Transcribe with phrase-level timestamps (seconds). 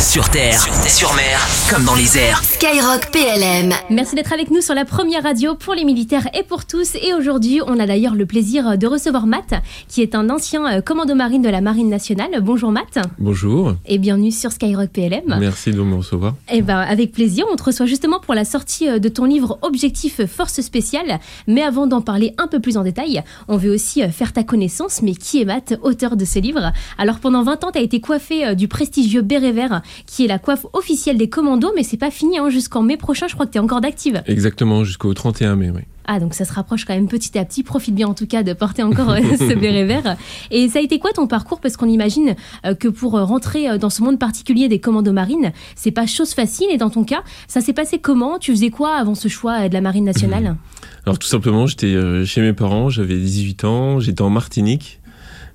[0.00, 2.40] Sur terre, sur mer, comme dans les airs.
[2.44, 3.72] Skyrock PLM.
[3.90, 6.94] Merci d'être avec nous sur la première radio pour les militaires et pour tous.
[6.94, 9.54] Et aujourd'hui, on a d'ailleurs le plaisir de recevoir Matt,
[9.88, 12.30] qui est un ancien euh, commando marine de la Marine nationale.
[12.40, 13.00] Bonjour Matt.
[13.18, 13.74] Bonjour.
[13.86, 15.36] Et bienvenue sur Skyrock PLM.
[15.40, 16.36] Merci de me recevoir.
[16.48, 17.46] Eh ben, avec plaisir.
[17.52, 21.18] On te reçoit justement pour la sortie euh, de ton livre Objectif Force Spéciale.
[21.48, 24.44] Mais avant d'en parler un peu plus en détail, on veut aussi euh, faire ta
[24.44, 25.02] connaissance.
[25.02, 26.72] Mais qui est Matt, auteur de ce livre?
[26.98, 30.38] Alors pendant 20 ans, tu as été coiffé du prestigieux béret vert, qui est la
[30.38, 32.38] coiffe officielle des commandos, mais c'est pas fini.
[32.38, 32.50] Hein.
[32.50, 34.22] Jusqu'en mai prochain, je crois que tu es encore d'active.
[34.26, 35.82] Exactement, jusqu'au 31 mai, oui.
[36.10, 37.62] Ah, donc ça se rapproche quand même petit à petit.
[37.62, 40.16] Profite bien en tout cas de porter encore euh, ce béret vert.
[40.50, 41.60] Et ça a été quoi ton parcours?
[41.60, 45.52] Parce qu'on imagine euh, que pour euh, rentrer dans ce monde particulier des commandos marines,
[45.76, 46.68] c'est pas chose facile.
[46.70, 48.38] Et dans ton cas, ça s'est passé comment?
[48.38, 50.56] Tu faisais quoi avant ce choix de la Marine nationale?
[51.04, 55.00] Alors tout simplement, j'étais chez mes parents, j'avais 18 ans, j'étais en Martinique.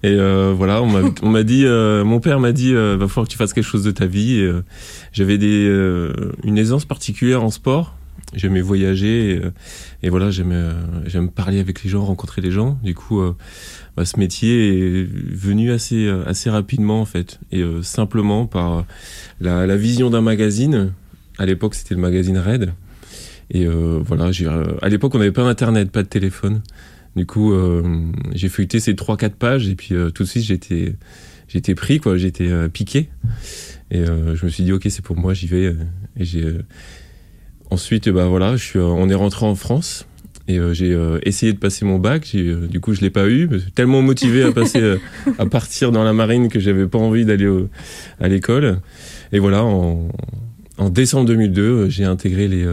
[0.03, 3.63] Et voilà, on m'a dit, mon père m'a dit, va falloir que tu fasses quelque
[3.63, 4.45] chose de ta vie.
[5.11, 5.65] J'avais des,
[6.43, 7.95] une aisance particulière en sport.
[8.35, 9.41] J'aimais voyager et,
[10.01, 12.79] et voilà j'aime euh, parler avec les gens rencontrer les gens.
[12.83, 13.35] Du coup euh,
[13.95, 17.39] bah, ce métier est venu assez euh, assez rapidement en fait.
[17.51, 18.85] Et simplement par
[19.39, 20.93] la, la vision d'un magazine.
[21.37, 22.73] À l'époque c'était le magazine Red.
[23.51, 26.61] Et voilà j'ai à l'époque on n'avait pas d'internet pas de téléphone
[27.15, 27.53] du coup
[28.33, 30.95] j'ai feuilleté ces trois quatre pages et puis tout de suite j'étais
[31.47, 33.09] j'étais pris quoi j'étais piqué
[33.91, 35.75] et je me suis dit ok c'est pour moi j'y vais
[36.17, 36.57] et j'ai
[37.73, 40.05] Ensuite, bah voilà, je suis, euh, on est rentré en France
[40.47, 42.35] et euh, j'ai euh, essayé de passer mon bac.
[42.35, 43.49] du coup, je l'ai pas eu.
[43.73, 44.97] Tellement motivé à passer,
[45.39, 47.49] à partir dans la marine que j'avais pas envie d'aller
[48.19, 48.79] à l'école.
[49.31, 50.07] Et voilà, en,
[50.83, 52.67] en décembre 2002, j'ai intégré les,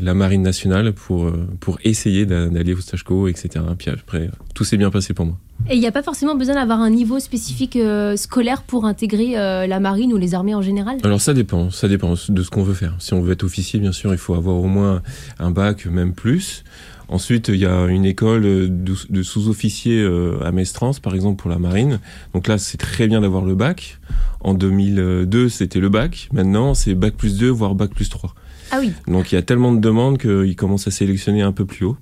[0.00, 3.64] la marine nationale pour pour essayer d'aller au stage co, etc.
[3.78, 5.36] Puis après, tout s'est bien passé pour moi.
[5.70, 9.38] Et il n'y a pas forcément besoin d'avoir un niveau spécifique euh, scolaire pour intégrer
[9.38, 10.98] euh, la marine ou les armées en général?
[11.04, 12.96] Alors ça dépend, ça dépend de ce qu'on veut faire.
[12.98, 15.02] Si on veut être officier, bien sûr, il faut avoir au moins
[15.38, 16.64] un bac, même plus.
[17.12, 21.58] Ensuite, il y a une école de, sous-officiers euh, à Mestrance, par exemple, pour la
[21.58, 22.00] marine.
[22.32, 23.98] Donc là, c'est très bien d'avoir le bac.
[24.40, 26.30] En 2002, c'était le bac.
[26.32, 28.34] Maintenant, c'est bac plus 2, voire bac plus 3.
[28.70, 28.92] Ah oui.
[29.06, 31.98] Donc il y a tellement de demandes qu'ils commencent à sélectionner un peu plus haut.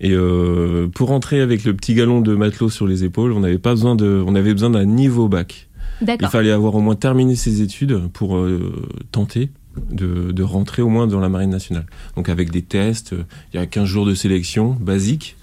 [0.00, 3.58] Et euh, pour rentrer avec le petit galon de matelot sur les épaules, on n'avait
[3.58, 5.68] pas besoin de, on avait besoin d'un niveau bac.
[6.00, 9.50] Il fallait avoir au moins terminé ses études pour euh, tenter
[9.90, 11.86] de, de, rentrer au moins dans la marine nationale.
[12.16, 13.14] Donc avec des tests,
[13.52, 15.36] il y a 15 jours de sélection basique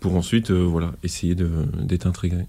[0.00, 2.46] pour ensuite euh, voilà, essayer d'être intégré.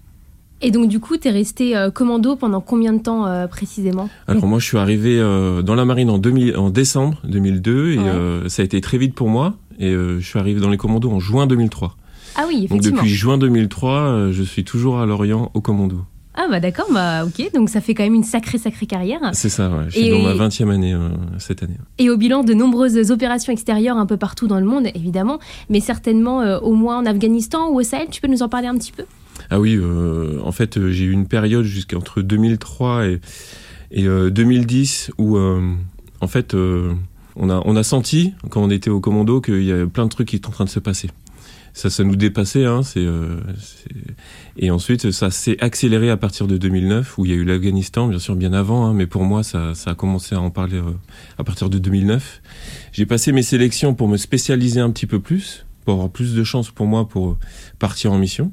[0.60, 4.08] Et donc du coup, tu es resté euh, commando pendant combien de temps euh, précisément?
[4.26, 8.62] Alors moi, je suis arrivé dans la marine en, 2000, en décembre 2002 et ça
[8.62, 9.56] a été très vite pour moi.
[9.78, 11.96] Et je suis arrivé dans les commandos en juin 2003.
[12.36, 12.76] Ah oui, effectivement.
[12.76, 16.04] Donc depuis juin 2003, je suis toujours à Lorient au commando.
[16.40, 19.20] Ah bah d'accord, bah ok, donc ça fait quand même une sacrée sacrée carrière.
[19.32, 19.86] C'est ça, ouais.
[19.88, 20.96] je suis dans ma 20e année
[21.38, 21.76] cette année.
[21.98, 25.80] Et au bilan de nombreuses opérations extérieures un peu partout dans le monde, évidemment, mais
[25.80, 28.92] certainement au moins en Afghanistan ou au Sahel, tu peux nous en parler un petit
[28.92, 29.04] peu?
[29.50, 33.20] Ah oui, euh, en fait, euh, j'ai eu une période jusqu'entre 2003 et,
[33.90, 39.00] et 2010 euh, où, en fait, on, a, on a senti, quand on était au
[39.00, 41.08] commando, qu'il y avait plein de trucs qui étaient en train de se passer.
[41.74, 42.64] Ça, ça nous dépassait.
[42.64, 43.06] Hein, c'est,
[44.56, 48.08] et ensuite, ça s'est accéléré à partir de 2009, où il y a eu l'Afghanistan,
[48.08, 48.86] bien sûr, bien avant.
[48.86, 50.80] Hein, mais pour moi, ça, ça a commencé à en parler
[51.38, 52.42] à partir de 2009.
[52.92, 56.44] J'ai passé mes sélections pour me spécialiser un petit peu plus, pour avoir plus de
[56.44, 57.38] chances pour moi pour
[57.78, 58.52] partir en mission.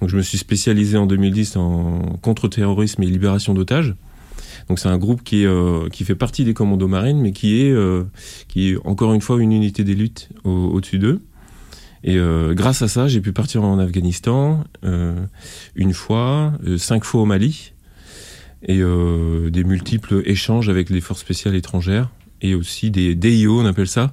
[0.00, 3.94] Donc je me suis spécialisé en 2010 en contre-terrorisme et libération d'otages.
[4.68, 7.70] Donc c'est un groupe qui, euh, qui fait partie des commandos marines, mais qui est,
[7.70, 8.04] euh,
[8.48, 11.20] qui est encore une fois une unité d'élite au-dessus d'eux.
[12.02, 14.64] Et euh, grâce à ça, j'ai pu partir en Afghanistan
[15.74, 17.72] une fois, cinq fois au Mali,
[18.62, 22.10] et des multiples échanges avec les forces spéciales étrangères,
[22.42, 24.12] et aussi des DIO, on appelle ça.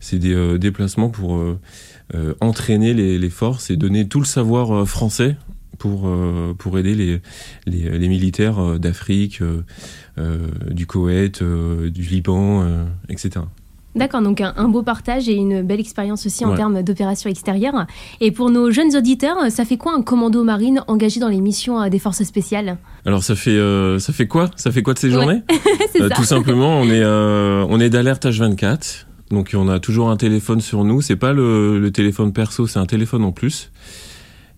[0.00, 1.40] C'est des déplacements pour
[2.14, 5.36] euh, entraîner les, forces et donner tout le savoir euh, français
[5.76, 7.20] pour, euh, pour aider les,
[7.66, 9.42] les, les militaires d'Afrique,
[10.16, 12.66] du Koweït, du Liban,
[13.10, 13.42] etc.
[13.98, 17.86] D'accord, donc un, beau partage et une belle expérience aussi en termes d'opérations extérieures.
[18.20, 21.88] Et pour nos jeunes auditeurs, ça fait quoi un commando marine engagé dans les missions
[21.88, 22.78] des forces spéciales?
[23.04, 23.58] Alors ça fait
[23.98, 24.50] ça fait quoi?
[24.56, 25.42] Ça fait quoi de ces journées?
[26.16, 27.04] Tout simplement, on est
[27.68, 29.06] on est d'alerte H24.
[29.30, 31.02] Donc on a toujours un téléphone sur nous.
[31.02, 33.70] C'est pas le, téléphone perso, c'est un téléphone en plus.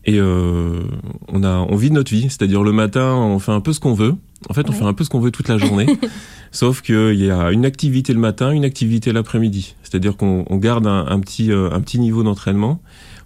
[0.05, 0.83] Et euh,
[1.29, 2.23] on a, on vit notre vie.
[2.23, 4.15] C'est-à-dire le matin, on fait un peu ce qu'on veut.
[4.49, 5.87] En fait, on fait un peu ce qu'on veut toute la journée.
[6.51, 9.77] Sauf qu'il y a une activité le matin, une activité l'après-midi.
[9.83, 12.81] C'est-à-dire qu'on garde un, petit, euh, un petit niveau d'entraînement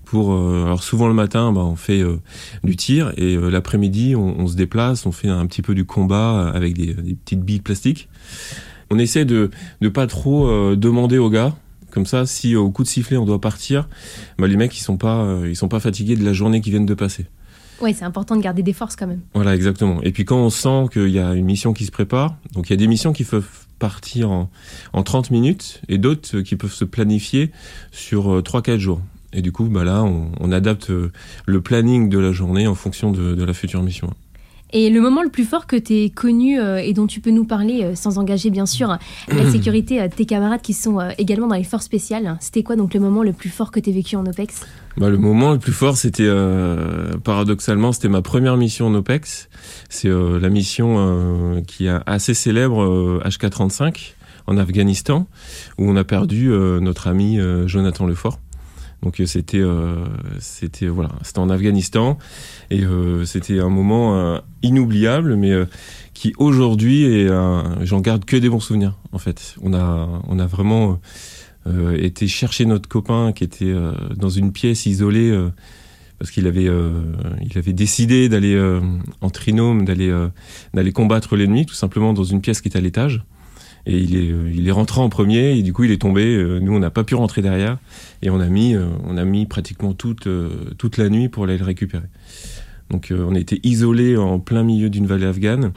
[0.05, 2.02] pour alors souvent le matin bah, on fait
[2.62, 6.52] du tir et l'après-midi on, on, se déplace on fait un petit peu du combat
[6.55, 8.11] avec des, des petites billes plastiques
[8.90, 9.50] on essaie de
[9.81, 11.55] ne pas trop demander aux gars
[11.94, 13.88] comme ça, si au coup de sifflet on doit partir,
[14.37, 16.87] bah, les mecs ils sont pas ils sont pas fatigués de la journée qui viennent
[16.87, 17.26] de passer.
[17.81, 19.21] Oui, c'est important de garder des forces quand même.
[19.35, 20.00] Voilà, exactement.
[20.03, 22.73] Et puis quand on sent qu'il y a une mission qui se prépare, donc il
[22.73, 23.49] y a des missions qui peuvent
[23.79, 24.50] partir en,
[24.93, 27.50] en 30 minutes et d'autres qui peuvent se planifier
[27.93, 29.00] sur 3-4 euh, jours.
[29.32, 31.11] Et du coup, bah là, on, adapte euh,
[31.44, 34.15] le planning de la journée en fonction de la future mission.
[34.75, 37.31] Et le moment le plus fort que tu es connu euh, et dont tu peux
[37.31, 38.99] nous parler, sans engager bien sûr
[39.29, 42.93] la sécurité de tes camarades qui sont également dans les forces spéciales, c'était quoi donc
[42.93, 44.62] le moment le plus fort que tu as vécu en OPEX?
[44.97, 49.49] Bah, le moment le plus fort, c'était euh, paradoxalement, c'était ma première mission en OPEX.
[49.88, 54.15] C'est euh, la mission euh, qui est assez célèbre HK35
[54.47, 55.26] en Afghanistan,
[55.79, 58.38] où on a perdu notre ami Jonathan Lefort.
[59.05, 59.62] Donc c'était
[60.41, 62.19] c'était voilà, c'était en Afghanistan
[62.71, 62.83] et
[63.25, 65.53] c'était un moment inoubliable, mais
[66.15, 67.29] qui aujourd'hui est
[67.83, 69.55] j'en garde que des bons souvenirs en fait.
[69.62, 70.99] On a vraiment
[71.67, 75.49] euh, était chercher notre copain qui était euh, dans une pièce isolée euh,
[76.19, 78.59] parce qu'il avait décidé d'aller
[79.21, 83.25] en trinôme, d'aller combattre l'ennemi tout simplement dans une pièce qui était à l'étage.
[83.87, 86.43] Et il est, il est rentré en premier et du coup il est tombé.
[86.61, 87.79] Nous on n'a pas pu rentrer derrière
[88.23, 90.27] et on a mis, on a mis pratiquement toute,
[90.79, 92.07] toute la nuit pour aller le récupérer.
[92.89, 95.73] Donc on était isolé en plein milieu d'une vallée afghane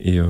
[0.00, 0.26] et euh,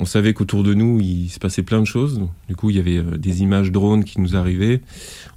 [0.00, 2.20] on savait qu'autour de nous, il se passait plein de choses.
[2.48, 4.80] Du coup, il y avait euh, des images drones qui nous arrivaient.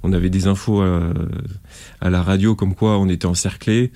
[0.02, 3.92] On avait des infos à, la radio comme quoi on était encerclé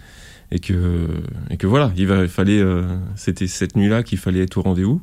[0.53, 1.09] et que
[1.50, 2.85] et que voilà, il, fallait euh,
[3.17, 5.00] c'était cette nuit-là qu'il fallait être au rendez-vous.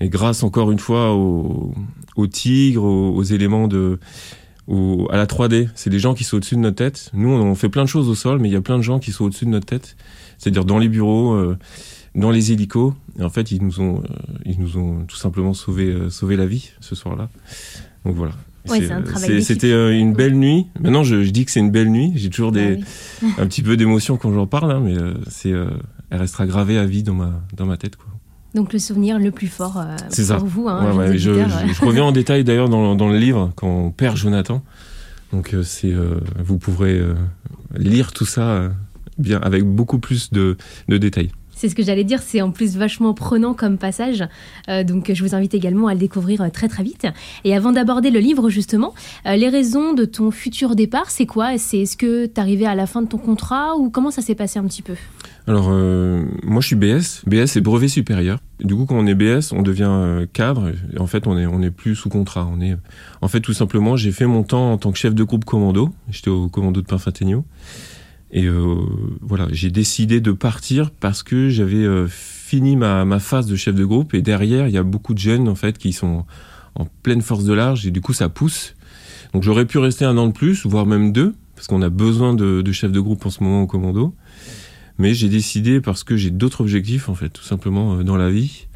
[0.00, 1.74] Et grâce encore une fois aux,
[2.30, 3.98] tigres, aux, éléments de
[5.10, 7.10] à la 3D, c'est des gens qui sont au-dessus de notre tête.
[7.12, 9.00] Nous, on fait plein de choses au sol, mais il y a plein de gens
[9.00, 9.96] qui sont au-dessus de notre tête.
[10.38, 11.56] C'est-à-dire dans les bureaux
[12.14, 12.94] dans les hélicos.
[13.18, 16.36] Et en fait, ils nous ont, euh, ils nous ont tout simplement sauvé, euh, sauvé
[16.36, 17.28] la vie ce soir-là.
[18.04, 18.32] Donc voilà.
[18.66, 20.66] C'était euh, une belle nuit.
[20.80, 22.12] Maintenant, je, je dis que c'est une belle nuit.
[22.16, 22.76] J'ai toujours des,
[23.22, 24.94] bah un petit peu d'émotion quand j'en parle, hein, mais
[25.28, 25.50] c'est,
[26.10, 27.96] elle restera gravée à vie dans ma, dans ma tête.
[27.96, 28.09] Quoi.
[28.54, 30.38] Donc le souvenir le plus fort pour ça.
[30.38, 30.68] vous.
[30.68, 34.16] Hein, ouais, je, je, reviens en détail d'ailleurs dans, dans, le livre quand on perd
[34.16, 34.62] Jonathan.
[35.32, 35.94] Donc c'est,
[36.38, 37.00] vous pourrez
[37.76, 38.70] lire tout ça
[39.18, 40.56] bien avec beaucoup plus de,
[40.88, 41.30] de détails.
[41.60, 44.24] C'est ce que j'allais dire, c'est en plus vachement prenant comme passage.
[44.70, 47.06] Euh, donc je vous invite également à le découvrir euh, très très vite.
[47.44, 48.94] Et avant d'aborder le livre justement,
[49.26, 51.58] euh, les raisons de ton futur départ, c'est quoi?
[51.58, 54.34] C'est est-ce que tu arrivé à la fin de ton contrat ou comment ça s'est
[54.34, 54.94] passé un petit peu?
[55.50, 55.70] Alors,
[56.44, 57.24] moi, je suis BS.
[57.26, 58.38] BS, c'est brevet supérieur.
[58.60, 60.70] Du coup, quand on est BS, on devient cadre.
[60.96, 62.48] En fait, on est, on est plus sous contrat.
[62.52, 62.76] On est,
[63.20, 65.90] en fait, tout simplement, j'ai fait mon temps en tant que chef de groupe commando.
[66.08, 67.44] J'étais au commando de Pinfategno.
[68.32, 68.76] Et euh,
[69.20, 73.74] voilà, j'ai décidé de partir parce que j'avais euh, fini ma, ma, phase de chef
[73.74, 76.24] de groupe et derrière, il y a beaucoup de jeunes en fait qui sont
[76.76, 78.76] en pleine force de large et du coup ça pousse.
[79.32, 82.34] Donc j'aurais pu rester un an de plus, voire même deux, parce qu'on a besoin
[82.34, 84.14] de, de chefs de groupe en ce moment au commando.
[85.00, 88.28] Mais j'ai décidé parce que j'ai d'autres objectifs en fait, tout simplement euh, dans la
[88.28, 88.66] vie.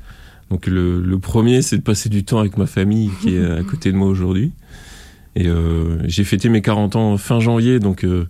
[0.51, 3.93] Donc le, premier, c'est de passer du temps avec ma famille qui est à côté
[3.93, 4.53] de moi aujourd'hui.
[5.37, 8.27] Et euh, j'ai fêté mes 40 ans fin janvier, donc euh,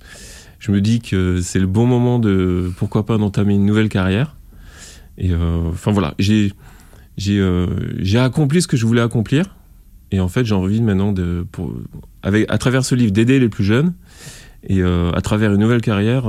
[0.58, 4.34] je me dis que c'est le bon moment de pourquoi pas d'entamer une nouvelle carrière.
[5.16, 6.52] Et enfin voilà, j'ai
[7.16, 9.54] j'ai accompli ce que je voulais accomplir.
[10.10, 11.72] Et en fait, j'ai envie maintenant de pour
[12.24, 13.94] avec à travers ce livre d'aider les plus jeunes
[14.66, 16.24] et euh, à travers une nouvelle carrière,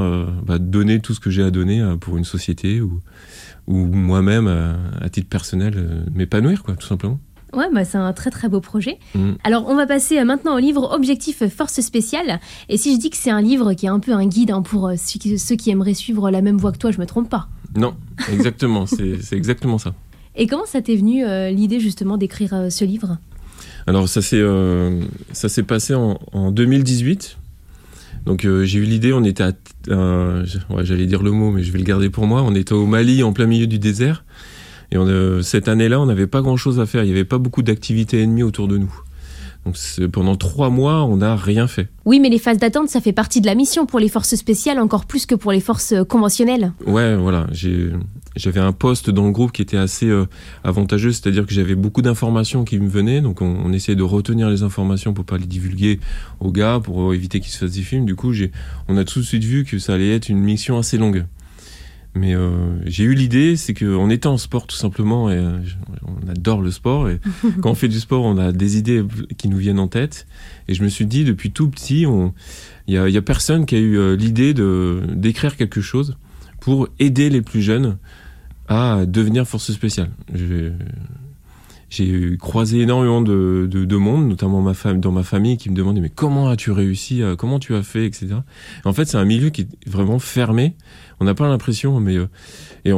[0.45, 3.01] bah, donner tout ce que j'ai à donner pour une société ou
[3.67, 4.47] ou moi-même
[5.01, 7.19] à titre personnel m'épanouir quoi, tout simplement.
[7.55, 8.99] Ouais, bah, c'est un très très beau projet.
[9.15, 9.33] Mm.
[9.43, 12.39] Alors, on va passer euh, maintenant au livre Objectif Force Spéciale.
[12.69, 14.61] Et si je dis que c'est un livre qui est un peu un guide hein,
[14.61, 17.47] pour euh, ceux qui aimeraient suivre la même voie que toi, je me trompe pas
[17.75, 17.95] Non,
[18.31, 19.93] exactement, c'est exactement ça.
[20.35, 23.17] Et comment ça t'est venu euh, l'idée justement d'écrire ce livre?
[23.87, 24.43] Alors, ça s'est
[25.31, 27.37] ça s'est passé en, en, 2018.
[28.25, 29.51] Donc j'ai eu l'idée, on était à,
[29.89, 32.41] ouais, j'allais dire le mot, mais je vais le garder pour moi.
[32.41, 34.23] On était au Mali, en plein milieu du désert.
[34.91, 37.03] Et on, cette année-là, on n'avait pas grand-chose à faire.
[37.03, 38.93] Il n'y avait pas beaucoup d'activités ennemies autour de nous.
[39.65, 39.75] Donc
[40.11, 41.87] pendant trois mois, on n'a rien fait.
[42.05, 44.79] Oui, mais les phases d'attente, ça fait partie de la mission pour les forces spéciales,
[44.79, 46.71] encore plus que pour les forces euh, conventionnelles.
[46.85, 47.47] Ouais, voilà.
[48.35, 50.27] J'avais un poste dans le groupe qui était assez euh,
[50.63, 54.49] avantageux, c'est-à-dire que j'avais beaucoup d'informations qui me venaient, donc on, on, essayait de retenir
[54.49, 55.99] les informations pour pas les divulguer
[56.39, 58.05] aux gars, pour éviter qu'ils se fassent des films.
[58.05, 58.31] Du coup,
[58.87, 61.25] on a tout de suite vu que ça allait être une mission assez longue.
[62.15, 65.59] Mais euh, j'ai eu l'idée, c'est qu'en étant en sport tout simplement, et euh,
[66.07, 67.19] on adore le sport, et
[67.61, 69.03] quand on fait du sport, on a des idées
[69.37, 70.25] qui nous viennent en tête.
[70.69, 72.31] Et je me suis dit, depuis tout petit, il
[72.87, 76.15] n'y a, y a, personne qui a eu euh, l'idée de d'écrire quelque chose
[76.61, 77.97] pour aider les plus jeunes
[78.69, 80.09] à devenir force spéciale.
[81.89, 85.75] J'ai croisé énormément de, de, de, monde, notamment ma femme, dans ma famille, qui me
[85.75, 88.35] demandait mais comment as-tu réussi, comment tu as fait, etc.
[88.83, 90.75] en fait, c'est un milieu qui est vraiment fermé.
[91.19, 92.27] On n'a pas l'impression, mais euh,
[92.85, 92.91] et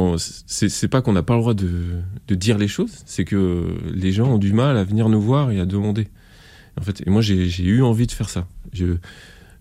[0.46, 1.70] c'est pas qu'on n'a pas le droit de,
[2.26, 5.50] de dire les choses, c'est que les gens ont du mal à venir nous voir
[5.50, 6.08] et à demander.
[6.78, 8.46] En fait, et moi j'ai eu envie de faire ça.
[8.72, 8.96] Je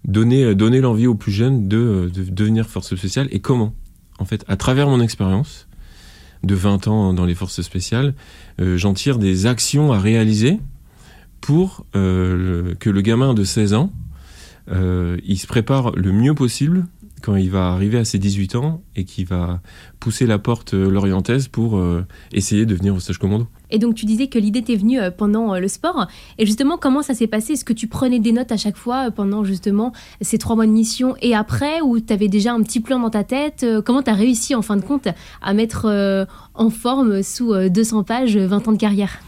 [0.05, 3.73] donner donner l'envie aux plus jeunes de, de devenir force spéciale et comment?
[4.19, 5.66] En fait, à travers mon expérience,
[6.43, 8.13] de 20 ans dans les forces spéciales,
[8.59, 10.59] euh, j'en tire des actions à réaliser
[11.41, 13.91] pour euh, que le gamin de 16 ans,
[14.69, 16.85] euh, il se prépare le mieux possible
[17.21, 19.61] quand il va arriver à ses 18 ans et qu'il va
[19.99, 21.81] pousser la porte lorientaise pour
[22.31, 23.47] essayer de devenir au stage commando.
[23.71, 26.07] Et donc tu disais que l'idée t'est venue pendant le sport.
[26.37, 27.53] Et justement, comment ça s'est passé?
[27.53, 30.71] Est-ce que tu prenais des notes à chaque fois pendant justement ces trois mois de
[30.71, 33.65] mission et après Ou tu avais déjà un petit plan dans ta tête?
[33.85, 35.07] Comment tu as réussi en fin de compte
[35.41, 39.19] à mettre en forme sous 200 pages 20 ans de carrière?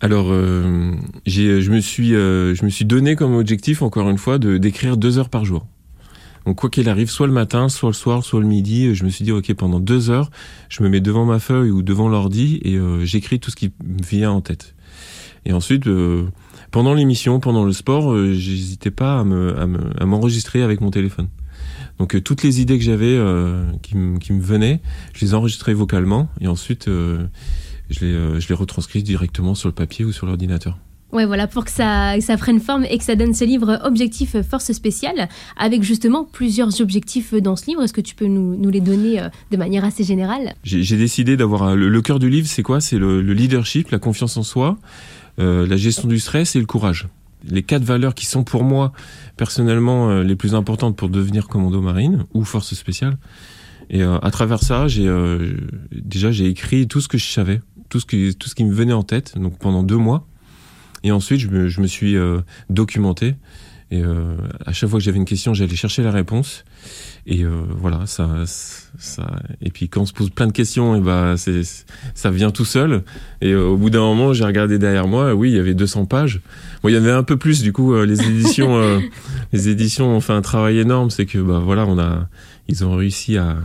[0.00, 0.92] Alors, euh,
[1.26, 4.96] je me suis, euh, je me suis donné comme objectif encore une fois de d'écrire
[4.96, 5.66] deux heures par jour.
[6.46, 9.10] Donc quoi qu'il arrive, soit le matin, soit le soir, soit le midi, je me
[9.10, 10.30] suis dit ok pendant deux heures,
[10.68, 13.72] je me mets devant ma feuille ou devant l'ordi et euh, j'écris tout ce qui
[13.84, 14.74] me vient en tête.
[15.44, 16.24] Et ensuite, euh,
[16.70, 19.54] pendant l'émission, pendant le sport, euh, j'hésitais pas à me,
[20.00, 21.28] à m'enregistrer avec mon téléphone.
[21.98, 23.18] Donc toutes les idées que j'avais
[23.82, 24.80] qui, me venaient,
[25.14, 26.90] je les enregistrais vocalement et ensuite
[27.90, 30.78] je les, euh, je les retranscris directement sur le papier ou sur l'ordinateur.
[31.16, 34.70] Ouais, voilà, pour que ça, prenne forme et que ça donne ce livre Objectif Force
[34.72, 37.82] Spéciale, avec justement plusieurs objectifs dans ce livre.
[37.82, 40.54] Est-ce que tu peux nous, les donner euh, de manière assez générale?
[40.62, 41.74] J'ai décidé d'avoir.
[41.74, 42.82] Le, cœur du livre, c'est quoi?
[42.82, 44.76] C'est le, leadership, la confiance en soi,
[45.38, 47.08] euh, la gestion du stress et le courage.
[47.48, 48.92] Les quatre valeurs qui sont pour moi,
[49.38, 53.16] personnellement, les plus importantes pour devenir commando marine ou force spéciale.
[53.88, 55.08] Et à travers ça, j'ai
[55.92, 58.92] déjà j'ai écrit tout ce que je savais tout ce tout ce qui me venait
[58.92, 60.26] en tête donc pendant deux mois
[61.06, 63.36] et ensuite je me, je me suis euh, documenté.
[63.92, 64.34] Et euh,
[64.64, 66.64] à chaque fois que j'avais une question j'allais chercher la réponse.
[67.28, 68.42] Et euh, voilà ça
[68.98, 71.62] ça et puis quand on se pose plein de questions et bah c'est
[72.14, 73.04] ça vient tout seul.
[73.40, 76.40] Et au bout d'un moment j'ai regardé derrière moi oui il y avait 200 pages.
[76.82, 79.00] Bon il y en avait un peu plus du coup les éditions
[79.52, 81.10] les éditions ont fait un travail énorme.
[81.10, 82.28] C'est que bah voilà on a
[82.66, 83.58] ils ont réussi à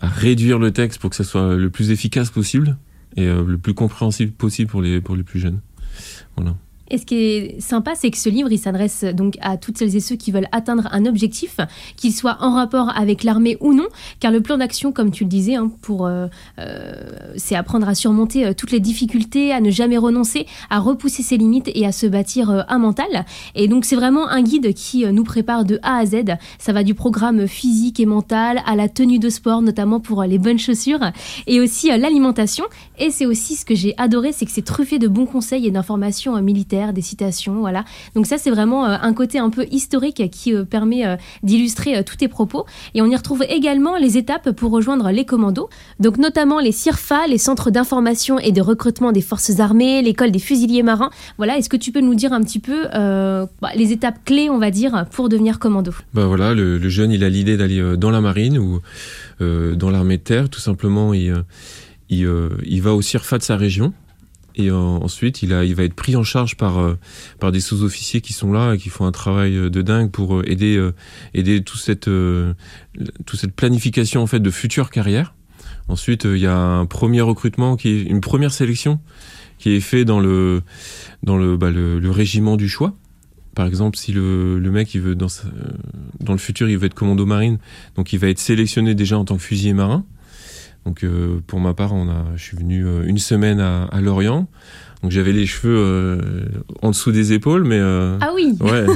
[0.00, 2.78] à réduire le texte pour que ça soit le plus efficace possible
[3.16, 5.60] et le plus compréhensible possible pour les, pour les plus jeunes.
[6.36, 6.56] Voilà.
[6.90, 9.96] Et ce qui est sympa, c'est que ce livre, il s'adresse donc à toutes celles
[9.96, 11.58] et ceux qui veulent atteindre un objectif,
[11.96, 13.86] qu'il soit en rapport avec l'armée ou non,
[14.20, 16.26] car le plan d'action, comme tu le disais, hein, pour, euh,
[16.58, 16.94] euh,
[17.36, 21.36] c'est apprendre à surmonter euh, toutes les difficultés, à ne jamais renoncer, à repousser ses
[21.36, 23.24] limites et à se bâtir un mental.
[23.54, 26.24] Et donc c'est vraiment un guide qui nous prépare de A à Z.
[26.58, 30.38] Ça va du programme physique et mental à la tenue de sport, notamment pour les
[30.38, 31.10] bonnes chaussures,
[31.46, 32.64] et aussi l'alimentation.
[32.98, 35.70] Et c'est aussi ce que j'ai adoré, c'est que c'est truffé de bons conseils et
[35.70, 37.84] d'informations militaires des citations, voilà.
[38.14, 42.02] Donc ça, c'est vraiment euh, un côté un peu historique qui euh, permet euh, d'illustrer
[42.04, 42.66] tous tes propos.
[42.94, 45.68] Et on y retrouve également les étapes pour rejoindre les commandos,
[46.00, 50.38] donc notamment les CIRFA, les centres d'information et de recrutement des forces armées, l'école des
[50.38, 51.10] fusiliers marins.
[51.38, 54.58] Voilà, est-ce que tu peux nous dire un petit peu bah, les étapes clés, on
[54.58, 55.92] va dire, pour devenir commando?
[56.14, 58.80] Bah voilà, le, jeune, il a l'idée d'aller dans la marine ou
[59.40, 61.14] dans l'armée de terre, tout simplement.
[61.14, 61.34] Il,
[62.08, 62.28] il,
[62.64, 63.92] il va au CIRFA de sa région,
[64.56, 66.98] et ensuite, il, va être pris en charge par, euh,
[67.38, 70.36] par des sous-officiers qui sont là et qui font un travail euh, de dingue pour
[70.36, 72.08] euh, aider, toute cette,
[73.54, 75.34] planification en fait de future carrière.
[75.88, 78.98] Ensuite, il y a un premier recrutement une première sélection
[79.58, 82.94] qui est fait dans bah, le, régiment du choix.
[83.54, 85.28] Par exemple, si le, le mec il veut dans
[86.20, 87.58] dans le futur il veut être commando marine,
[87.94, 90.04] donc il va être sélectionné déjà en tant que fusilier marin.
[90.86, 94.00] Donc euh, pour ma part, on a, je suis venu euh, une semaine à, à
[94.00, 94.48] Lorient.
[95.02, 96.20] Donc j'avais les cheveux euh,
[96.80, 98.56] en dessous des épaules, mais ah oui.
[98.60, 98.86] Ouais.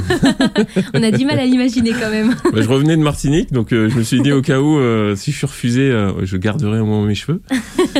[0.93, 2.33] on a du mal à l'imaginer quand même.
[2.53, 4.79] Bah, je revenais de Martinique, donc je me suis dit au cas où,
[5.15, 5.91] si je suis refusé,
[6.23, 7.41] je garderai au moins mes cheveux.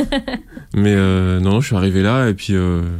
[0.74, 0.96] mais
[1.40, 2.54] non, je suis arrivé là et puis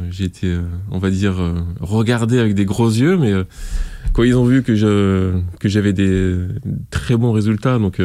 [0.09, 0.55] j'ai été,
[0.89, 1.35] on va dire,
[1.81, 3.33] regardé avec des gros yeux, mais
[4.13, 6.33] quand ils ont vu que je que j'avais des
[6.91, 7.99] très bons résultats, donc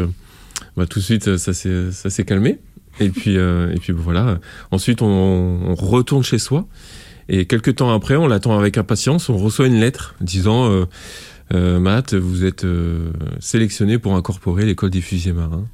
[0.77, 2.59] bah, tout de suite ça s'est ça s'est calmé.
[3.01, 4.39] Et puis, euh, et puis voilà.
[4.71, 6.67] Ensuite, on, on, retourne chez soi.
[7.29, 9.29] Et quelques temps après, on l'attend avec impatience.
[9.29, 10.87] On reçoit une lettre disant euh,
[11.55, 15.67] euh Matt, vous êtes euh, sélectionné pour incorporer l'école des fusiliers marins.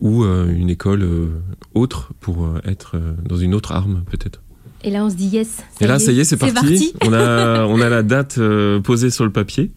[0.00, 1.04] ou une école
[1.74, 4.40] autre pour être dans une autre arme peut-être.
[4.84, 5.64] Et là, on se dit yes.
[5.80, 6.92] et là, ça y est, c'est parti.
[7.02, 8.38] on, a, on a la date
[8.84, 9.72] posée sur le papier.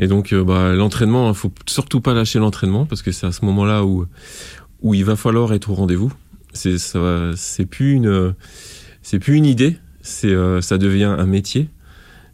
[0.00, 3.44] Et donc, bah, l'entraînement, il faut surtout pas lâcher l'entraînement parce que c'est à ce
[3.44, 4.06] moment-là où,
[4.80, 6.12] où il va falloir être au rendez-vous.
[6.52, 8.34] C'est c'est plus une
[9.02, 11.68] c'est plus une idée, c'est ça devient un métier.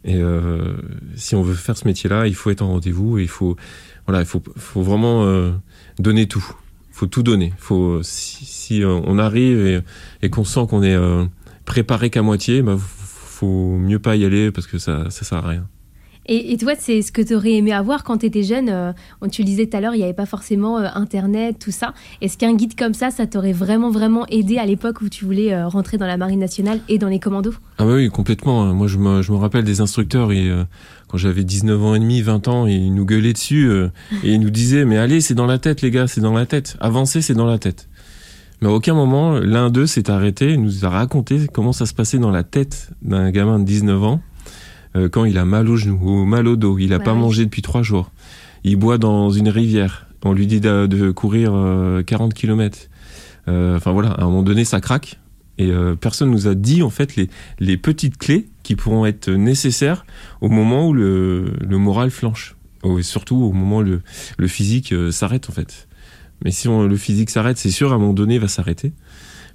[0.07, 0.77] Et euh,
[1.15, 3.57] si on veut faire ce métier-là, il faut être en rendez-vous et il faut,
[4.05, 5.51] voilà, il faut, faut vraiment euh,
[5.99, 6.45] donner tout.
[6.91, 7.53] Faut tout donner.
[7.57, 9.81] Faut, si, euh, on arrive et,
[10.21, 11.25] et qu'on sent qu'on est euh,
[11.65, 15.49] préparé qu'à moitié, bah, faut mieux pas y aller parce que ça, ça sert à
[15.49, 15.67] rien.
[16.29, 18.91] Et, toi, c'est ce que tu aurais aimé avoir quand tu étais jeune euh,
[19.31, 21.93] Tu le disais tout à l'heure, il n'y avait pas forcément euh, Internet, tout ça.
[22.21, 25.53] Est-ce qu'un guide comme ça, ça t'aurait vraiment, vraiment aidé à l'époque où tu voulais
[25.53, 27.53] euh, rentrer dans la Marine nationale et dans les commandos?
[27.77, 28.73] Ah bah oui, complètement.
[28.73, 30.51] Moi, je me, rappelle des instructeurs, et,
[31.07, 33.71] quand j'avais 19 ans et demi, 20 ans, ils nous gueulaient dessus
[34.23, 36.45] et ils nous disaient, mais allez, c'est dans la tête, les gars, c'est dans la
[36.45, 36.75] tête.
[36.81, 37.87] Avancez, c'est dans la tête.
[38.61, 41.93] Mais à aucun moment, l'un d'eux s'est arrêté et nous a raconté comment ça se
[41.93, 44.21] passait dans la tête d'un gamin de 19 ans
[44.95, 47.45] euh, quand il a mal au genou ou mal au dos, il n'a pas mangé
[47.45, 48.11] depuis trois jours,
[48.63, 52.79] il boit dans une rivière, on lui dit de, courir 40 euh, km.
[53.47, 55.19] Euh, enfin voilà, à un moment donné, ça craque.
[55.59, 60.05] Et personne nous a dit en fait les, les, petites clés qui pourront être nécessaires
[60.39, 62.55] au moment où le, le moral flanche.
[62.83, 64.01] Oh, et surtout au moment où le,
[64.37, 65.87] le physique s'arrête en fait.
[66.45, 68.91] Mais si on, le physique s'arrête, c'est sûr à un moment donné il va s'arrêter.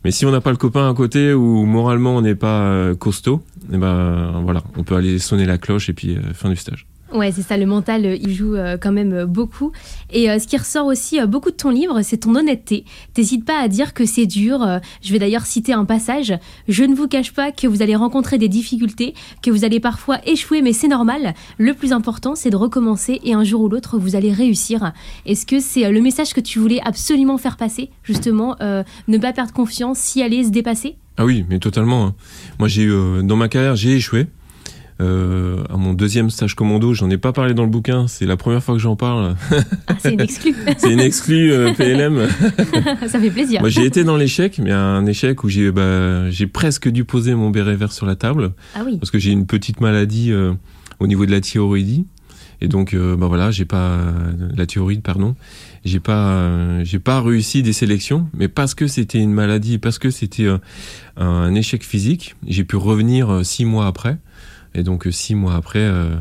[0.05, 2.95] Mais si on n'a pas le copain à côté ou moralement on n'est pas euh,
[2.95, 6.49] costaud, et eh ben voilà, on peut aller sonner la cloche et puis euh, fin
[6.49, 6.87] du stage.
[7.15, 9.73] Ouais, c'est ça, le mental, euh, il joue euh, quand même euh, beaucoup.
[10.11, 12.85] Et ce qui ressort aussi beaucoup de ton livre, c'est ton honnêteté.
[13.15, 14.81] T'hésites pas à dire que c'est dur.
[15.03, 16.35] Je vais d'ailleurs citer un passage.
[16.69, 20.19] Je ne vous cache pas que vous allez rencontrer des difficultés, que vous allez parfois
[20.27, 21.35] échouer, mais c'est normal.
[21.57, 24.93] Le plus important, c'est de recommencer et un jour ou l'autre, vous allez réussir.
[25.25, 29.53] Est-ce que c'est le message que tu voulais absolument faire passer, justement, ne pas perdre
[29.53, 30.97] confiance, si aller se dépasser?
[31.17, 32.07] Ah oui, mais totalement.
[32.07, 32.15] Hein.
[32.59, 32.89] Moi, j'ai
[33.23, 34.27] dans ma carrière, j'ai échoué.
[35.03, 38.37] Euh, à mon deuxième stage commando, j'en ai pas parlé dans le bouquin, c'est la
[38.37, 39.35] première fois que j'en parle.
[39.89, 40.55] Ah, c'est une exclue.
[40.79, 42.29] c'est une exclue euh, PLM.
[43.09, 43.61] Ça fait plaisir.
[43.61, 47.35] Moi, j'ai été dans l'échec, mais un échec où j'ai bah, j'ai presque dû poser
[47.35, 48.53] mon béret vert sur la table.
[48.77, 48.99] Ah oui.
[48.99, 50.53] Parce que j'ai une petite maladie euh,
[51.01, 52.07] au niveau de la thyroïdie.
[52.61, 53.99] Et donc, bah voilà, j'ai pas
[54.57, 55.35] la thyroïde, pardon.
[55.85, 60.11] J'ai pas, j'ai pas réussi des sélections, mais parce que c'était une maladie, parce que
[60.11, 60.47] c'était
[61.17, 64.17] un échec physique, j'ai pu revenir six mois après.
[64.75, 66.15] Et donc euh, six mois après, euh,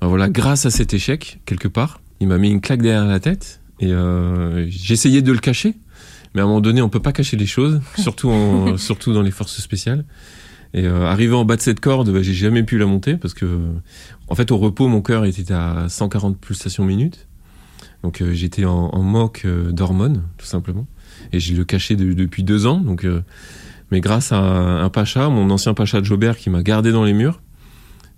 [0.00, 3.20] ben voilà, grâce à cet échec quelque part, il m'a mis une claque derrière la
[3.20, 5.74] tête et euh, j'essayais de le cacher,
[6.34, 9.22] mais à un moment donné, on peut pas cacher les choses, surtout en, surtout dans
[9.22, 10.04] les forces spéciales.
[10.72, 13.32] Et euh, arrivé en bas de cette corde, ben, j'ai jamais pu la monter parce
[13.32, 13.46] que,
[14.26, 17.28] en fait, au repos, mon cœur était à 140 pulsations minutes.
[18.02, 20.86] Donc j'étais en, en moque d'hormones, tout simplement.
[21.32, 22.78] Et j'ai le caché depuis deux ans.
[22.78, 23.06] Donc,
[23.90, 27.04] mais grâce à un, un, pacha, mon ancien pacha de Jobert, qui m'a gardé dans
[27.04, 27.40] les murs,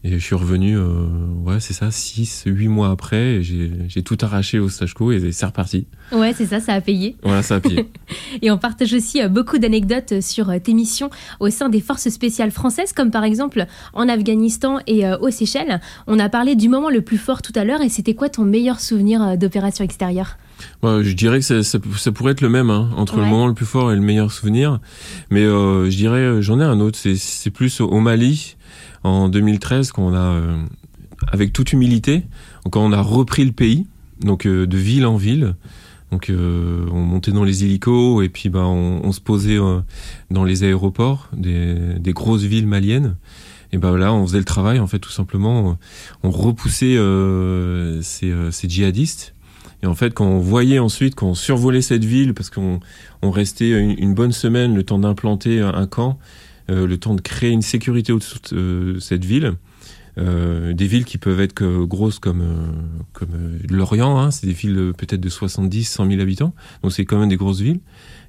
[0.06, 1.06] et je suis revenu, euh,
[1.44, 5.46] ouais, c'est ça, 6, 8 mois après, j'ai tout arraché au stage co et c'est
[5.46, 5.86] reparti.
[6.12, 7.16] Ouais, c'est ça, ça a payé.
[7.24, 7.90] Voilà, ça a payé.
[8.42, 12.08] et on partage aussi euh, beaucoup d'anecdotes sur euh, tes missions au sein des forces
[12.08, 15.80] spéciales françaises, comme par exemple en Afghanistan et aux Seychelles.
[16.06, 18.44] On a parlé du moment le plus fort tout à l'heure et c'était quoi ton
[18.44, 20.36] meilleur souvenir d'opération extérieure?
[20.82, 23.46] Ouais, je dirais que ça, ça, ça, pourrait être le même hein, entre le moment
[23.46, 24.80] le plus fort et le meilleur souvenir,
[25.30, 26.98] mais euh, je dirais j'en ai un autre.
[26.98, 28.56] C'est plus au Mali
[29.06, 30.56] en 2013 quand on a, euh,
[31.28, 32.24] avec toute humilité,
[32.70, 33.86] quand on a repris le pays,
[34.20, 35.54] donc euh, de ville en ville.
[36.12, 39.58] Donc euh, on montait dans les hélicos et puis bah, on, se posait
[40.30, 43.16] dans les aéroports des, grosses villes maliennes.
[43.72, 45.76] Et ben là, on faisait le travail en fait tout simplement.
[46.22, 46.96] On repoussait
[48.02, 49.34] ces, djihadistes
[49.82, 52.78] et en fait, quand on voyait ensuite, quand on survolait cette ville, parce qu'on
[53.22, 56.18] on restait une, bonne semaine le temps d'implanter un camp,
[56.68, 59.54] le temps de créer une sécurité autour de euh, cette ville.
[60.18, 62.42] Euh, des villes qui peuvent être que grosses comme
[63.12, 67.18] comme Lorient, hein, c'est des villes peut-être de 70, 100 000 habitants, donc c'est quand
[67.18, 67.80] même des grosses villes.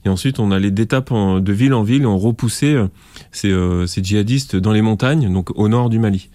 [0.04, 2.76] Et ensuite, on allait d'étape de ville en ville, on repoussait
[3.32, 3.56] ces,
[3.88, 6.30] ces djihadistes dans les montagnes, donc au nord du Mali.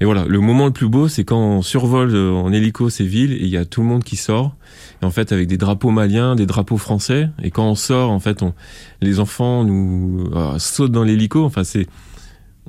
[0.00, 3.04] Et voilà, le moment le plus beau, c'est quand on survole euh, en hélico ces
[3.04, 4.54] villes et il y a tout le monde qui sort.
[5.02, 7.30] Et en fait, avec des drapeaux maliens, des drapeaux français.
[7.42, 8.54] Et quand on sort, en fait, on,
[9.00, 11.44] les enfants nous euh, sautent dans l'hélico.
[11.44, 11.88] Enfin, c'est,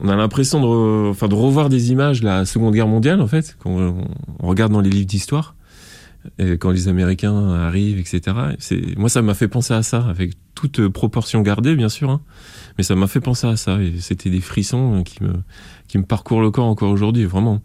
[0.02, 3.28] on a l'impression de, enfin, de revoir des images de la Seconde Guerre mondiale, en
[3.28, 4.08] fait, quand on,
[4.48, 5.56] regarde dans les livres d'histoire.
[6.60, 8.36] Quand les Américains arrivent, etc.
[8.98, 12.10] Moi, ça m'a fait penser à ça, avec toute proportion gardée, bien sûr.
[12.10, 12.22] Hein.
[12.78, 13.82] Mais ça m'a fait penser à ça.
[13.82, 15.34] Et c'était des frissons qui me,
[15.88, 17.62] qui me parcourt le corps encore aujourd'hui, vraiment.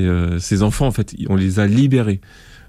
[0.00, 2.20] Euh, ces enfants, en fait, on les a libérés.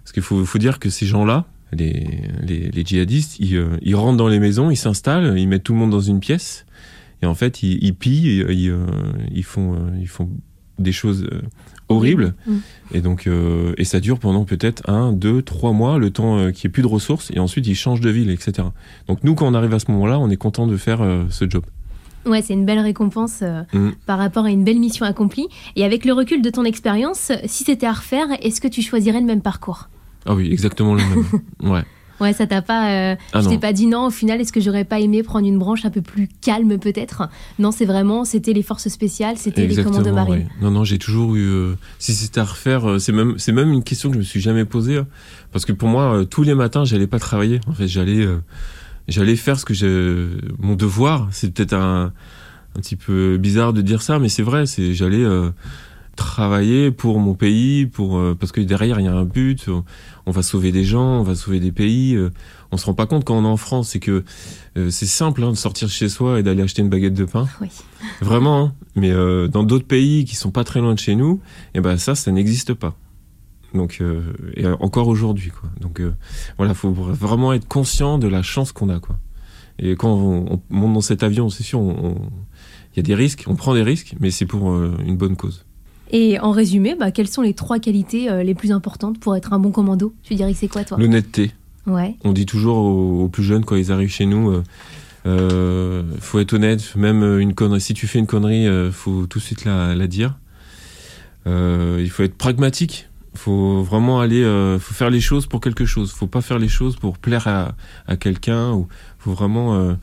[0.03, 4.27] Parce qu'il faut, dire que ces gens-là, les, les, djihadistes, ils, euh, ils rentrent dans
[4.27, 6.65] les maisons, ils s'installent, ils mettent tout le monde dans une pièce,
[7.21, 8.85] et en fait, ils, ils pillent, ils, euh,
[9.31, 10.29] ils, font, euh, ils font
[10.77, 11.29] des choses
[11.89, 12.57] horribles, Mm.
[12.93, 16.51] et donc euh, et ça dure pendant peut-être un, deux, trois mois, le temps euh,
[16.51, 18.67] qu'il n'y ait plus de ressources, et ensuite ils changent de ville, etc.
[19.07, 21.49] Donc nous, quand on arrive à ce moment-là, on est content de faire euh, ce
[21.49, 21.63] job.
[22.25, 23.89] Ouais, c'est une belle récompense euh, Mm.
[24.05, 25.47] par rapport à une belle mission accomplie.
[25.75, 29.19] Et avec le recul de ton expérience, si c'était à refaire, est-ce que tu choisirais
[29.21, 29.89] le même parcours?
[30.25, 31.25] Ah oui, exactement le même.
[31.71, 31.83] Ouais.
[32.19, 32.89] Ouais, ça t'a pas.
[32.91, 33.59] euh, Ah je t'ai non.
[33.59, 36.01] pas dit non, au final, est-ce que j'aurais pas aimé prendre une branche un peu
[36.01, 37.29] plus calme peut-être?
[37.59, 40.33] Non, c'est vraiment, c'était les forces spéciales, c'était les commandos marines.
[40.33, 40.47] ouais.
[40.61, 41.47] Non, non, j'ai toujours eu.
[41.47, 44.23] euh, si c'était à refaire, euh, c'est même, c'est même une question que je me
[44.25, 45.07] suis jamais posée, hein.
[45.51, 47.59] parce que pour moi, euh, tous les matins, j'allais pas travailler.
[47.67, 48.37] En fait, j'allais, euh,
[49.07, 50.27] j'allais faire ce que j'ai,
[50.59, 51.27] mon devoir.
[51.31, 52.11] C'est peut-être un,
[52.75, 54.65] un petit peu bizarre de dire ça, mais c'est vrai.
[54.65, 55.49] C'est, j'allais euh,
[56.19, 59.67] travailler pour mon pays, pour euh, parce que derrière il y a un but.
[59.67, 59.83] On,
[60.25, 62.15] on va sauver des gens, on va sauver des pays.
[62.15, 62.29] euh,
[62.71, 64.23] on se rend pas compte quand on est en France, c'est que
[64.77, 67.25] euh, c'est simple hein, de sortir de chez soi et d'aller acheter une baguette de
[67.25, 67.47] pain.
[67.61, 67.69] Oui.
[68.21, 68.73] Vraiment, hein.
[68.95, 71.41] mais euh, dans d'autres pays qui sont pas très loin de chez nous,
[71.73, 72.95] et ben ça, ça n'existe pas.
[73.73, 74.21] Donc, euh,
[74.55, 75.69] et euh, encore aujourd'hui, quoi.
[75.79, 76.13] Donc, euh,
[76.57, 79.17] voilà, faut vraiment être conscient de la chance qu'on a, quoi.
[79.79, 83.45] Et quand on, on monte dans cet avion, c'est sûr, il y a des risques,
[83.47, 85.65] on prend des risques, mais c'est pour euh, une bonne cause.
[86.09, 89.53] Et en résumé, bah, quelles sont les trois qualités euh, les plus importantes pour être
[89.53, 90.13] un bon commando?
[90.23, 90.97] Tu dirais que c'est quoi toi?
[90.97, 91.51] L'honnêteté.
[91.85, 92.15] Ouais.
[92.23, 94.63] On dit toujours aux, aux plus jeunes quand ils arrivent chez nous, euh,
[95.25, 96.95] euh, faut être honnête.
[96.95, 100.07] Même une connerie, si tu fais une connerie, euh, faut tout de suite la, la
[100.07, 100.37] dire.
[101.45, 103.07] Il faut être pragmatique.
[103.35, 106.11] Faut vraiment aller, euh, faut faire les choses pour quelque chose.
[106.11, 107.75] Faut pas faire les choses pour plaire à,
[108.07, 108.73] à quelqu'un.
[108.73, 109.93] Ou faut vraiment, euh,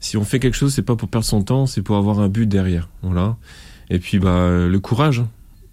[0.00, 2.28] si on fait quelque chose, c'est pas pour perdre son temps, c'est pour avoir un
[2.28, 2.88] but derrière.
[3.02, 3.36] Voilà.
[3.90, 5.28] Et puis bah le courage, hein.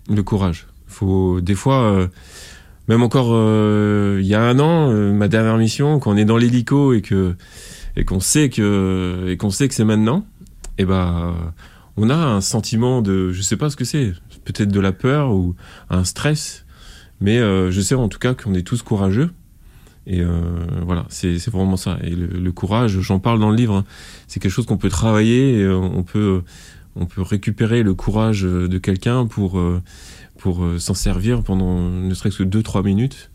[0.10, 0.67] le courage.
[0.88, 1.84] Faut des fois.
[1.84, 2.08] euh,
[2.88, 6.26] même encore euh, il y a un an, euh, ma dernière mission, quand on est
[6.26, 7.36] dans l'hélico et que
[7.95, 10.26] et qu'on sait que et qu'on sait que c'est maintenant,
[10.78, 11.36] et ben
[11.95, 15.32] on a un sentiment de je sais pas ce que c'est, peut-être de la peur
[15.32, 15.56] ou
[15.89, 16.65] un stress,
[17.21, 19.30] mais je sais en tout cas qu'on est tous courageux.
[20.08, 20.24] Et
[20.82, 21.97] voilà, c'est vraiment ça.
[22.04, 23.76] Et le, courage, j'en parle dans le livre.
[23.76, 23.86] hein.
[24.28, 25.65] C'est quelque chose qu'on peut travailler.
[25.69, 26.41] On peut
[26.95, 29.82] on peut récupérer le courage de quelqu'un pour euh,
[30.38, 33.30] pour euh, s'en servir pendant ne serait-ce que 2-3 minutes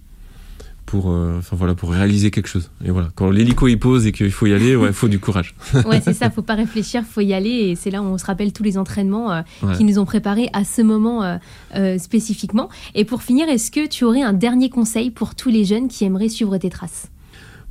[0.84, 4.12] pour euh, enfin voilà pour réaliser quelque chose et voilà quand l'hélico il pose et
[4.12, 5.54] qu'il faut y aller ouais il faut du courage
[5.86, 7.50] Ouais, c'est ça, faut pas réfléchir, faut y aller.
[7.50, 9.76] Et c'est là où on se rappelle tous les entraînements euh, Ouais.
[9.76, 11.38] qui nous ont préparés à ce moment euh,
[11.74, 12.68] euh, spécifiquement.
[12.94, 16.04] Et pour finir, est-ce que tu aurais un dernier conseil pour tous les jeunes qui
[16.04, 17.08] aimeraient suivre tes traces?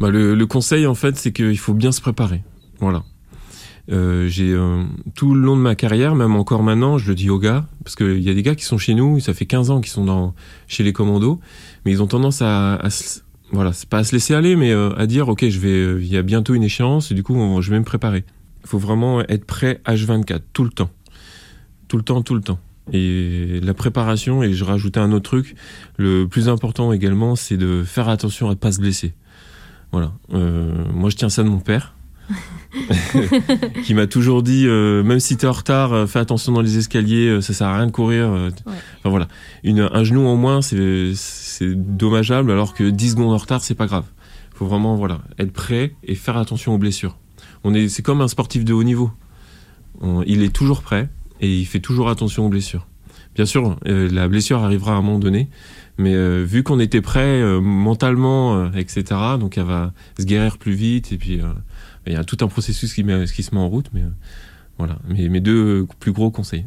[0.02, 2.43] Bah, le, le conseil en fait c'est qu'il faut bien se préparer
[2.80, 3.04] voilà
[3.91, 7.30] Euh, j'ai euh, tout le long de ma carrière même encore maintenant je le dis
[7.30, 9.69] aux gars parce qu'il y a des gars qui sont chez nous ça fait 15
[9.69, 10.34] ans qu'ils sont dans
[10.67, 11.39] chez les commandos
[11.86, 13.19] mais ils ont tendance à, se-
[13.52, 16.08] voilà c'est pas à se laisser aller mais euh, à dire ok je vais il
[16.08, 18.26] y a bientôt une échéance et du coup je vais me préparer.
[18.63, 20.89] Il faut vraiment être prêt H24 tout le temps.
[21.88, 22.58] Tout le temps tout le temps.
[22.91, 25.56] Et la préparation et je rajoutais un autre truc
[25.98, 29.13] le plus important également c'est de faire attention à pas se blesser.
[29.91, 30.12] Voilà.
[30.32, 31.93] Moi je tiens ça de mon père
[33.84, 36.78] qui m'a toujours dit euh, même si t'es en retard euh, fais attention dans les
[36.78, 38.30] escaliers euh, ça sert à rien de courir.
[38.30, 38.50] Ouais.
[38.66, 39.28] enfin voilà
[39.64, 41.14] une, un genou en moins c'est
[41.76, 44.06] dommageable alors que 10 secondes en retard c'est pas grave
[44.54, 47.18] faut vraiment voilà être prêt et faire attention aux blessures
[47.64, 49.12] on est c'est comme un sportif de haut niveau
[50.02, 51.10] On- il est toujours prêt
[51.42, 52.88] et il fait toujours attention aux blessures
[53.36, 55.50] bien sûr euh, la blessure arrivera à un moment donné
[55.98, 59.04] mais euh, vu qu'on était prêt euh, mentalement euh, etc
[59.40, 61.40] donc elle va se guérir plus vite et puis
[62.08, 64.10] il y a tout un processus qui, met- qui se met en route mais euh,
[64.78, 66.65] voilà mes, mes deux plus gros conseils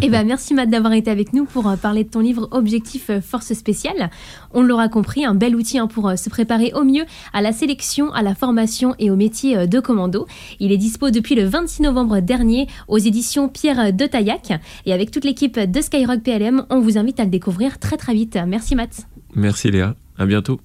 [0.00, 3.10] Eh ben, merci Matt d'avoir été avec nous pour euh, parler de ton livre Objectif
[3.10, 4.10] euh, Force Spéciale.
[4.52, 8.10] On l'aura compris, un bel outil hein, pour se préparer au mieux à la sélection,
[8.12, 10.26] à la formation et au métier de commando.
[10.60, 14.52] Il est dispo depuis le 26 novembre dernier aux éditions Pierre de Taillac.
[14.86, 18.14] Et avec toute l'équipe de Skyrock PLM, on vous invite à le découvrir très très
[18.14, 18.38] vite.
[18.48, 19.06] Merci Matt.
[19.36, 20.58] merci Léa à bientôt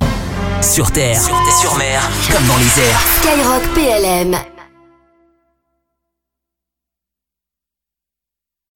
[0.61, 1.21] Sur terre,
[1.61, 2.99] sur mer, comme dans les airs.
[3.21, 4.56] Skyrock PLM.